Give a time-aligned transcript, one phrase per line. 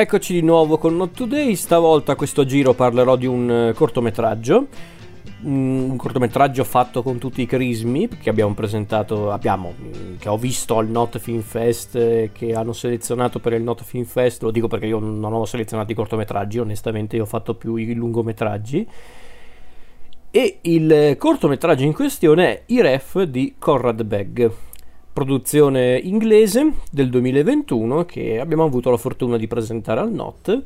[0.00, 4.66] Eccoci di nuovo con Not Today, stavolta a questo giro parlerò di un eh, cortometraggio,
[5.42, 10.78] un cortometraggio fatto con tutti i crismi che abbiamo presentato, abbiamo, mm, che ho visto
[10.78, 14.68] al Not Film Fest, eh, che hanno selezionato per il Not Film Fest, lo dico
[14.68, 18.88] perché io non ho selezionato i cortometraggi, onestamente io ho fatto più i lungometraggi.
[20.30, 24.50] E il cortometraggio in questione è I Ref di Conrad Begg,
[25.12, 30.62] produzione inglese del 2021 che abbiamo avuto la fortuna di presentare al NOT.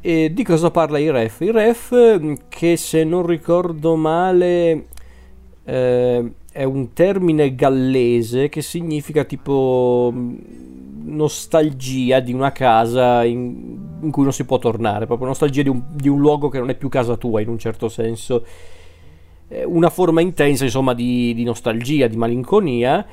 [0.00, 1.40] E di cosa parla i ref?
[1.40, 4.86] I ref, che se non ricordo male
[5.64, 10.12] eh, è un termine gallese che significa tipo
[11.04, 15.82] nostalgia di una casa in, in cui non si può tornare, proprio nostalgia di un,
[15.92, 18.44] di un, luogo che non è più casa tua in un certo senso.
[19.66, 23.06] Una forma intensa, insomma, di, di nostalgia, di malinconia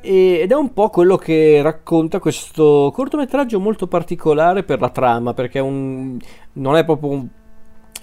[0.00, 5.58] ed è un po' quello che racconta questo cortometraggio molto particolare per la trama, perché
[5.58, 6.16] è un,
[6.54, 7.28] non è proprio un,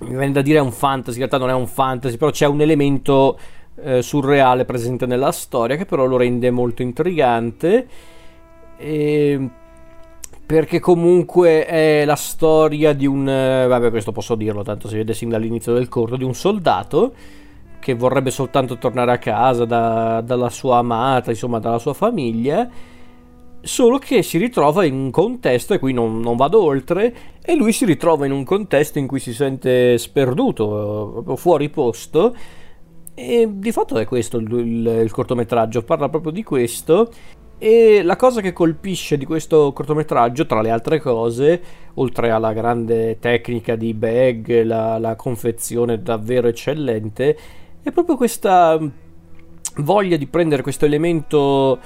[0.02, 2.62] mi viene da dire un fantasy, in realtà non è un fantasy, però c'è un
[2.62, 3.38] elemento
[3.82, 7.88] eh, surreale presente nella storia che però lo rende molto intrigante.
[8.78, 9.50] E
[10.46, 15.30] perché comunque è la storia di un vabbè questo posso dirlo tanto si vede sin
[15.30, 17.14] dall'inizio del corto di un soldato
[17.86, 22.68] che vorrebbe soltanto tornare a casa da, dalla sua amata, insomma dalla sua famiglia,
[23.62, 27.14] solo che si ritrova in un contesto, e qui non, non, vado oltre,
[27.44, 32.36] e lui si ritrova in un contesto in cui si sente sperduto, fuori posto,
[33.14, 37.12] e di fatto è questo il, il, il cortometraggio, parla proprio di questo.
[37.60, 41.62] E la cosa che colpisce di questo cortometraggio, tra le altre cose,
[41.94, 47.38] oltre alla grande tecnica di Bag, la, la confezione davvero eccellente,
[47.86, 48.88] è proprio questa mm,
[49.78, 51.80] voglia di prendere questo elemento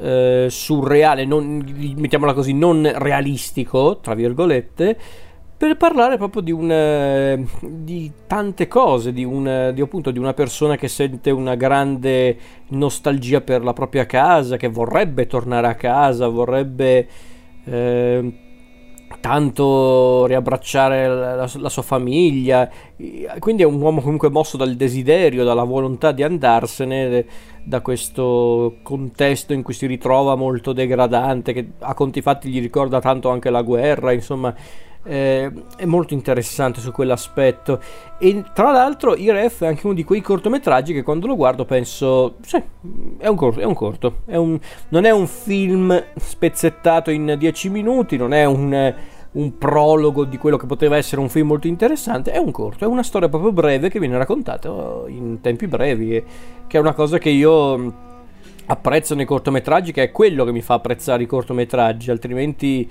[0.00, 1.62] eh, surreale, non,
[1.96, 4.98] mettiamola così, non realistico, tra virgolette,
[5.54, 10.32] per parlare proprio di, un, eh, di tante cose, di, un, di, appunto, di una
[10.32, 12.36] persona che sente una grande
[12.68, 17.08] nostalgia per la propria casa, che vorrebbe tornare a casa, vorrebbe...
[17.64, 18.41] Eh,
[19.20, 22.68] tanto riabbracciare la, la, sua famiglia,
[23.38, 27.24] quindi è un uomo comunque mosso dal desiderio, dalla volontà di andarsene
[27.64, 33.00] da questo contesto in cui si ritrova molto degradante, che a conti fatti gli ricorda
[33.00, 34.54] tanto anche la guerra, insomma
[35.04, 37.80] eh, è molto interessante su quell'aspetto.
[38.18, 41.64] E tra l'altro i ref è anche uno di quei cortometraggi che quando lo guardo
[41.64, 42.62] penso sì,
[43.18, 44.58] è un corto, è un corto è un,
[44.90, 48.94] non è un film spezzettato in 10 minuti non è un,
[49.32, 52.86] un prologo di quello che poteva essere un film molto interessante è un corto, è
[52.86, 54.68] una storia proprio breve che viene raccontata
[55.08, 56.22] in tempi brevi
[56.66, 58.10] che è una cosa che io
[58.66, 62.88] apprezzo nei cortometraggi che è quello che mi fa apprezzare i cortometraggi altrimenti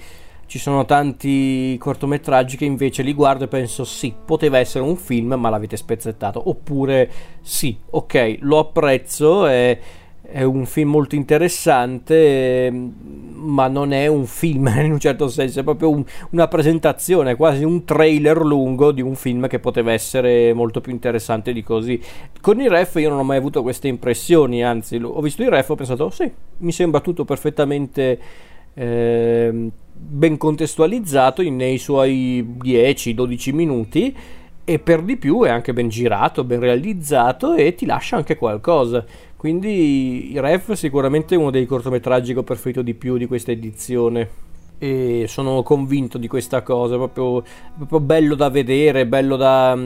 [0.51, 5.35] ci sono tanti cortometraggi che invece li guardo e penso sì, poteva essere un film
[5.35, 6.49] ma l'avete spezzettato.
[6.49, 9.79] Oppure sì, ok, lo apprezzo, è,
[10.23, 15.63] è un film molto interessante, ma non è un film in un certo senso, è
[15.63, 20.81] proprio un, una presentazione, quasi un trailer lungo di un film che poteva essere molto
[20.81, 21.97] più interessante di così.
[22.41, 25.69] Con i ref io non ho mai avuto queste impressioni, anzi ho visto i ref
[25.69, 28.49] e ho pensato sì, mi sembra tutto perfettamente...
[28.73, 34.15] Eh, ben contestualizzato nei suoi 10-12 minuti
[34.63, 39.05] e per di più è anche ben girato, ben realizzato e ti lascia anche qualcosa.
[39.35, 44.49] Quindi Ref è sicuramente uno dei cortometraggi che ho preferito di più di questa edizione
[44.77, 47.43] e sono convinto di questa cosa, proprio,
[47.75, 49.77] proprio bello da vedere, bello da,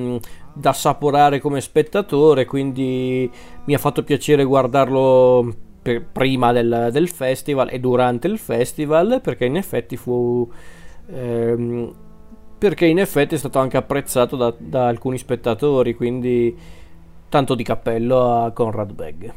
[0.54, 3.30] da assaporare come spettatore, quindi
[3.66, 5.54] mi ha fatto piacere guardarlo
[6.12, 10.50] prima del, del, festival e durante il festival perché in effetti fu
[11.08, 11.94] ehm,
[12.58, 16.58] perché in effetti è stato anche apprezzato da, da alcuni spettatori quindi
[17.30, 19.32] tanto di cappello a Conrad Begg